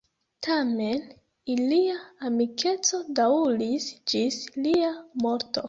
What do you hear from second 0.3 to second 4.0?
Tamen ilia amikeco daŭris